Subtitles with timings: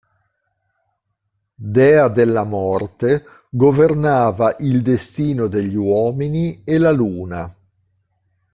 [1.59, 7.55] Dea della morte, governava il destino degli uomini e la Luna.